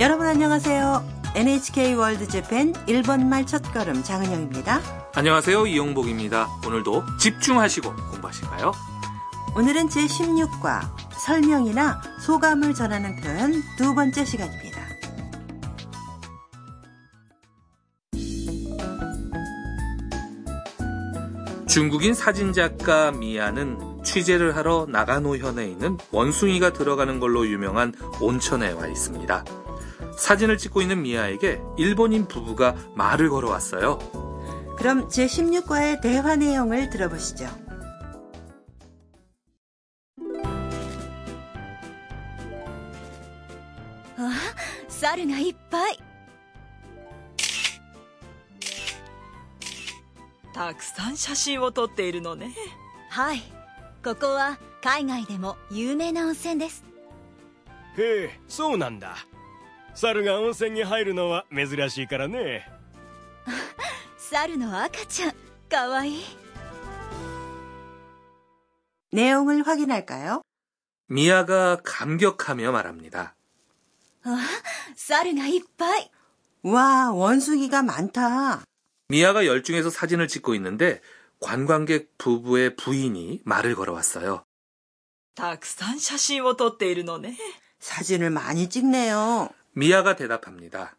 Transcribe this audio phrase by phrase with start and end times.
[0.00, 1.04] 여러분 안녕하세요.
[1.36, 4.80] NHK 월드 재팬 일본말 첫걸음 장은영입니다.
[5.14, 5.66] 안녕하세요.
[5.66, 6.48] 이용복입니다.
[6.66, 8.72] 오늘도 집중하시고 공부하실까요?
[9.54, 10.80] 오늘은 제16과
[11.26, 14.80] 설명이나 소감을 전하는 표현 두 번째 시간입니다.
[21.68, 29.61] 중국인 사진작가 미아는 취재를 하러 나가노현에 있는 원숭이가 들어가는 걸로 유명한 온천에 와 있습니다.
[30.21, 33.99] 사진을 찍고 있는 미아에게 일본인 부부가 말을 걸어왔어요.
[34.77, 37.47] 그럼 제16과의 대화 내용을 들어보시죠.
[44.19, 44.31] あ
[44.87, 45.99] 猿がいっぱい
[50.53, 52.51] たくさん写真を撮っているのね
[53.11, 53.43] はい
[54.03, 56.83] ここは海外でも有名な温泉です
[57.97, 59.17] へえそうなんだ
[59.95, 62.67] 猿が温泉に入るのは珍しいからね
[64.17, 65.33] 猿の赤ちゃん
[65.69, 66.23] かわいい
[69.11, 70.41] 내용을 확인할까요?
[71.07, 73.35] 미아가 감격하며 말합니다.
[74.23, 74.37] あ
[74.95, 76.11] 猿がいっぱい
[76.63, 78.63] 와, 원숭이가 많다.
[79.07, 80.99] 미아가 열중해서 사진을 찍고 있는데
[81.39, 84.43] 관광객 부부의 부인이 말을 걸어왔어요.
[85.35, 87.37] たくさん写真を撮っているのね
[87.79, 89.49] 사진을 많이 찍네요.
[89.73, 90.95] 미아가 대답합니다.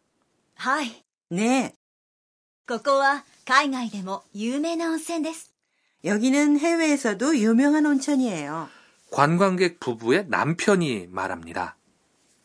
[0.55, 1.73] はい 네,
[2.67, 5.53] ここは海外でも有名な温泉です
[6.05, 8.69] 여기는 해외에서도 유명한 온천이에요.
[9.11, 11.75] 관광객 부부의 남편이 말합니다.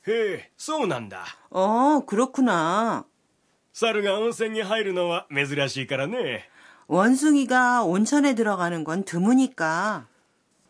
[0.06, 3.04] へえそうなんだ 어, 그렇구나.
[3.72, 6.48] 猿が温泉に入るのは珍しいからね
[6.88, 10.06] 원숭이가 온천에 들어가는 건 드무니까.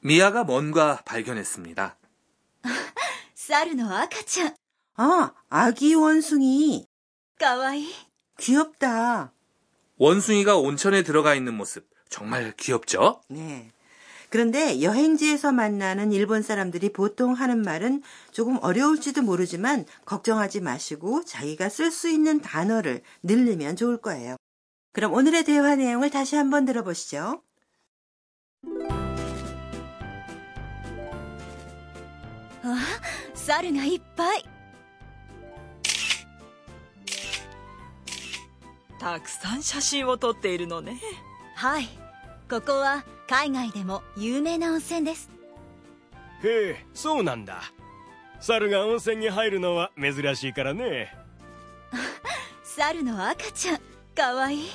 [0.03, 1.97] 미아가 뭔가 발견했습니다.
[3.35, 4.55] 猿の赤ちゃん
[4.99, 6.87] 아, 아기 원숭이.
[7.39, 7.87] かわいい
[8.39, 9.33] 귀엽다.
[9.97, 13.21] 원숭이가 온천에 들어가 있는 모습 정말 귀엽죠?
[13.29, 13.71] 네.
[14.31, 18.03] 그런데 여행지에서 만나는 일본 사람들이 보통 하는 말은
[18.33, 24.37] 조금 어려울지도 모르지만 걱정하지 마시고 자기가 쓸 수 있는 단어를 늘리면 좋을 거예요.
[24.93, 27.43] 그럼 오늘의 대화 내용을 다시 한번 들어보시죠.
[32.67, 32.79] あ
[33.35, 34.48] 猿がいっぱい
[38.99, 40.99] たくさん写真を撮っているのね
[41.57, 41.89] はい
[42.51, 45.31] ここは海外でも有名な温泉です
[46.43, 47.63] へえそうなんだ
[48.41, 51.13] 猿が温泉に入るのは珍しいからね
[52.63, 53.81] 猿の赤ちゃん
[54.15, 54.69] かわいい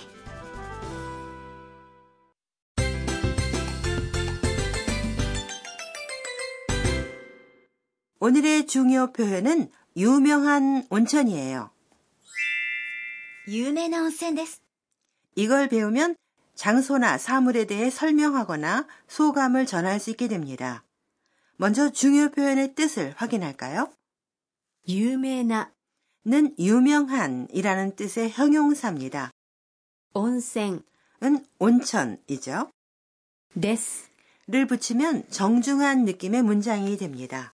[8.22, 11.72] 오늘의 중요 표현은 유명한 온천이에요.
[13.47, 14.60] 유명한 온센です.
[15.34, 16.16] 이걸 배우면
[16.55, 20.84] 장소나 사물에 대해 설명하거나 소감을 전할 수 있게 됩니다.
[21.56, 23.93] 먼저 중요 표현의 뜻을 확인할까요?
[24.88, 25.69] 유명한는
[26.59, 29.31] 유명한이라는 뜻의 형용사입니다.
[30.15, 30.82] 온센은
[31.59, 32.71] 온천이죠.
[33.61, 37.55] 데스를 붙이면 정중한 느낌의 문장이 됩니다.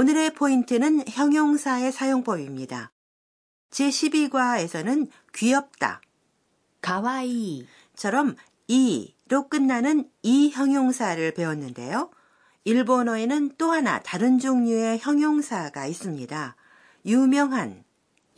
[0.00, 2.90] 오늘의 포인트는 형용사의 사용법입니다.
[3.68, 6.00] 제12과에서는 귀엽다,
[6.80, 8.34] 가와이처럼
[8.66, 12.10] 이로 끝나는 이 형용사를 배웠는데요.
[12.64, 16.56] 일본어에는 또 하나 다른 종류의 형용사가 있습니다.
[17.04, 17.84] 유명한,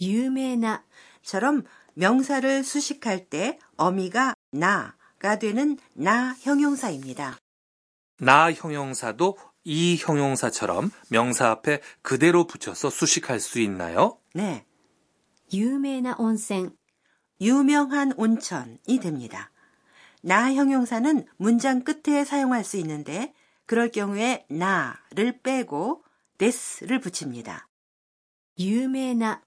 [0.00, 1.62] 유명나처럼
[1.94, 7.38] 명사를 수식할 때 어미가 나가 되는 나 형용사입니다.
[8.18, 14.18] 나 형용사도 이 형용사처럼 명사 앞에 그대로 붙여서 수식할 수 있나요?
[14.34, 14.66] 네.
[15.52, 16.70] 유명한 온센,
[17.40, 19.50] 유명한 온천이 됩니다.
[20.22, 23.34] 나 형용사는 문장 끝에 사용할 수 있는데
[23.66, 26.04] 그럴 경우에 나를 빼고
[26.38, 27.69] 데스를 붙입니다.
[28.58, 29.42] 유명나는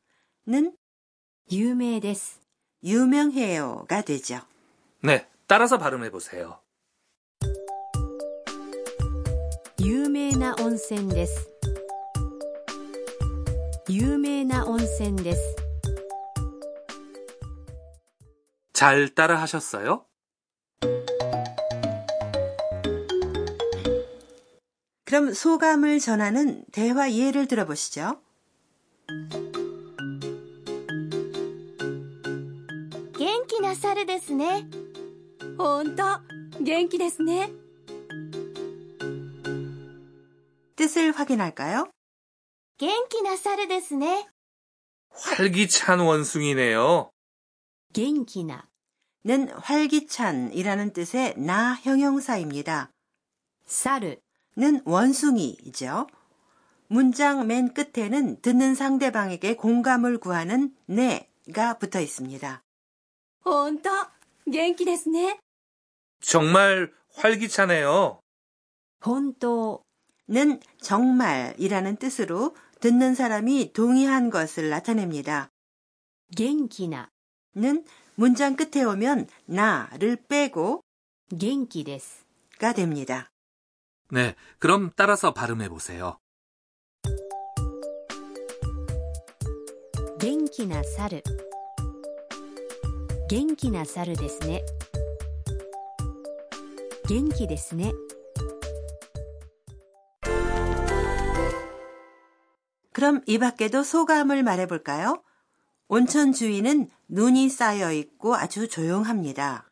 [1.51, 2.40] 유명데스
[2.84, 4.40] 유명해요가 되죠.
[5.01, 6.60] 네, 따라서 발음해 보세요.
[10.15, 11.50] 名な温泉です
[13.88, 15.56] 有名な温泉です
[18.73, 20.06] 잘 따라 하셨어요?
[25.05, 28.23] 그럼 소감을 전하는 대화 예를 들어보시죠.
[33.19, 34.67] 元気な猿ですね
[35.59, 36.03] ほんと
[36.62, 37.50] 元気ですね
[40.94, 41.91] 뜻을 확인할까요?
[42.79, 44.27] 元気な猿ですね。
[45.11, 47.11] 활기찬 원숭이네요.
[47.93, 48.67] 元気な
[49.25, 52.91] 는 활기찬이라는 뜻의 나 형용사입니다.
[53.67, 54.17] 猿
[54.56, 56.06] 는 원숭이이죠.
[56.88, 62.62] 문장 맨 끝에는 듣는 상대방에게 공감을 구하는 네가 붙어 있습니다.
[63.44, 64.11] 本当
[64.47, 65.38] 元気ですね。
[66.21, 68.21] 정말 활기차네요.
[69.00, 69.82] 本当
[70.29, 75.50] 는 정말이라는 뜻으로 듣는 사람이 동의한 것을 나타냅니다.
[76.37, 77.11] 元気な
[77.56, 77.85] 는
[78.15, 80.82] 문장 끝에 오면 나를 빼고
[81.37, 82.25] 元気です。
[82.59, 83.31] 가 됩니다.
[84.11, 86.19] 네, 그럼 따라서 발음해 보세요.
[90.21, 91.23] 元気な猿。
[93.29, 94.62] 元気な猿ですね。
[97.09, 97.93] 元気ですね。
[103.05, 105.23] 그럼 이 밖에도 소감을 말해볼까요?
[105.88, 109.69] 온천 주위는 눈이 쌓여 있고 아주 조용합니다.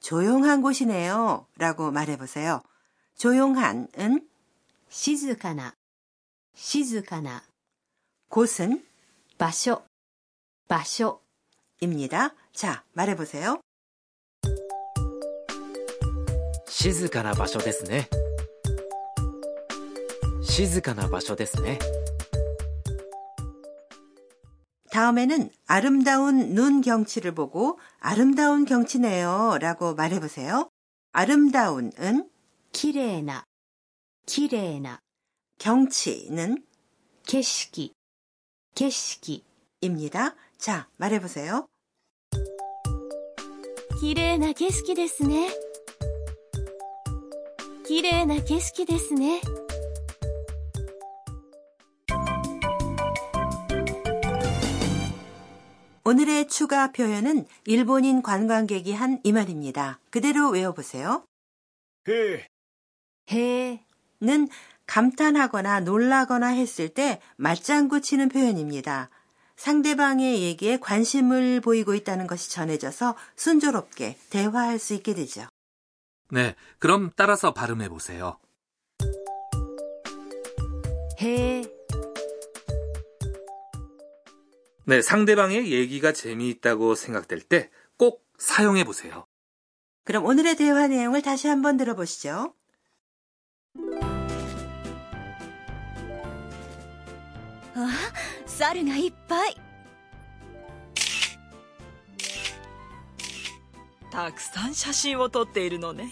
[0.00, 1.46] 조용한 곳이네요.
[1.56, 2.62] 라고 말해보세요.
[3.16, 4.26] 조용한은
[4.88, 5.74] 静かな。
[6.54, 7.42] 静かな。
[8.30, 8.82] 곳은
[9.38, 9.84] 場所。
[10.68, 11.20] 場所。
[11.80, 12.34] 입니다.
[12.52, 13.60] 자, 말해보세요.
[16.80, 18.08] 静かな場所ですね
[20.42, 21.80] 静かな場所ですね
[24.92, 29.58] 다음에는 아름다운 눈 경치를 보고 아름다운 경치네요.
[29.60, 30.70] 라고 말해보세요.
[31.12, 32.28] 아름다운은
[32.72, 33.44] きれいな。
[34.26, 35.00] きれいな。
[35.58, 36.62] 경치는
[37.26, 37.92] 景色。
[38.74, 39.44] 景色。
[39.80, 40.34] 입니다.
[40.58, 41.66] 자, 말해보세요.
[44.00, 45.50] きれいな景色ですね。
[47.86, 49.40] きれいな景色ですね。
[56.05, 59.99] 오늘의 추가 표현은 일본인 관광객이 한 이 말입니다.
[60.09, 61.25] 그대로 외워보세요.
[62.09, 62.49] 해.
[63.31, 64.49] 해는
[64.85, 69.09] 감탄하거나 놀라거나 했을 때 맞장구 치는 표현입니다.
[69.55, 75.47] 상대방의 얘기에 관심을 보이고 있다는 것이 전해져서 순조롭게 대화할 수 있게 되죠.
[76.31, 78.37] 네, 그럼 따라서 발음해 보세요.
[81.21, 81.63] 해.
[84.84, 89.26] 네, 상대방의 얘기가 재미있다고 생각될 때 꼭 사용해 보세요.
[90.04, 92.54] 그럼 오늘의 대화 내용을 다시 한번 들어보시죠.
[97.74, 97.90] あ、
[98.46, 99.56] 猿がいっぱい。
[104.10, 106.10] たくさん写真を撮っているのね。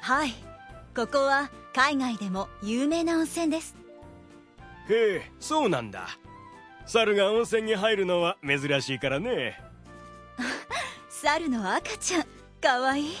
[0.00, 0.32] はい。
[0.94, 3.74] ここは海外でも有名な温泉です。
[4.88, 6.08] へえ、そうなんだ。
[6.86, 9.58] 猿が温泉に入るのは珍しいからね。
[11.08, 12.24] 猿の赤ちゃん、
[12.60, 13.14] かわいい。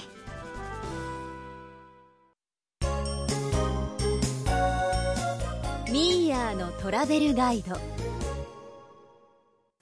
[5.90, 7.76] ミーヤーのトラベルガイド。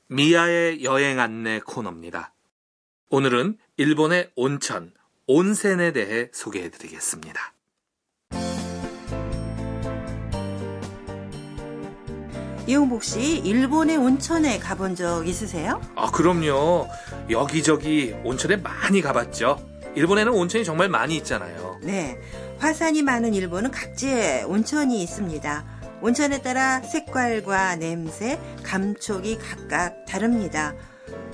[0.09, 2.35] 미아의 여행 안내 코너입니다.
[3.11, 4.93] 오늘은 일본의 온천,
[5.29, 7.54] 온센에 대해 소개해 드리겠습니다.
[12.68, 15.80] 이용복 씨, 일본의 온천에 가본 적 있으세요?
[15.96, 16.88] 아, 그럼요.
[17.30, 19.60] 여기저기 온천에 많이 가봤죠.
[19.94, 21.80] 일본에는 온천이 정말 많이 있잖아요.
[21.84, 22.18] 네.
[22.58, 25.66] 화산이 많은 일본은 각지에 온천이 있습니다.
[26.02, 30.74] 온천에 따라 색깔과 냄새, 감촉이 각각 다릅니다.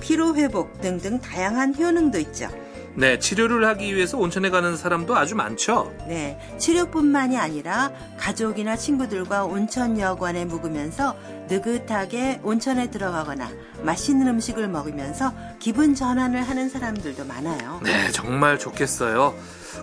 [0.00, 2.48] 피로 회복 등등 다양한 효능도 있죠.
[2.94, 5.92] 네, 치료를 하기 위해서 온천에 가는 사람도 아주 많죠.
[6.06, 6.38] 네.
[6.58, 11.16] 치료뿐만이 아니라 가족이나 친구들과 온천 여관에 묵으면서
[11.48, 13.50] 느긋하게 온천에 들어가거나
[13.82, 17.80] 맛있는 음식을 먹으면서 기분 전환을 하는 사람들도 많아요.
[17.82, 19.34] 네, 정말 좋겠어요.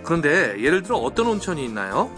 [0.04, 2.12] 그런데 예를 들어 어떤 온천이 있나요?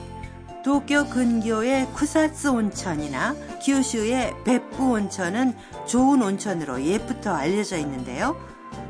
[0.64, 5.56] 도쿄 근교의 쿠사츠 온천이나 규슈의 베프 온천은
[5.88, 8.38] 좋은 온천으로 옛부터 알려져 있는데요.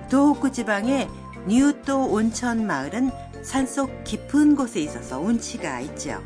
[0.10, 1.08] 도호쿠 지방의
[1.48, 3.12] 뉴토 온천 마을은
[3.44, 6.22] 산속 깊은 곳에 있어서 운치가 있죠.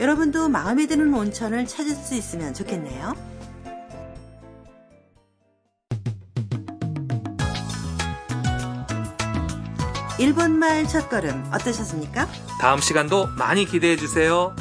[0.00, 3.14] 여러분도 마음에 드는 온천을 찾을 수 있으면 좋겠네요.
[10.18, 12.26] 일본말 첫걸음 어떠셨습니까?
[12.60, 14.54] 다음 시간도 많이 기대해 주세요.